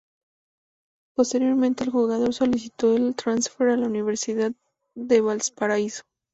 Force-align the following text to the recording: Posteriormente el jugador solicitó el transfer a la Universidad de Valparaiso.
Posteriormente 1.15 1.83
el 1.83 1.91
jugador 1.91 2.33
solicitó 2.33 2.97
el 2.97 3.13
transfer 3.13 3.69
a 3.69 3.77
la 3.77 3.85
Universidad 3.85 4.51
de 4.95 5.21
Valparaiso. 5.21 6.01